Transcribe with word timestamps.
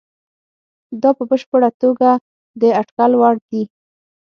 دا 1.01 1.09
په 1.17 1.23
بشپړه 1.29 1.69
توګه 1.81 2.09
د 2.61 2.63
اټکل 2.79 3.11
وړ 3.19 3.35
دي. 3.49 3.63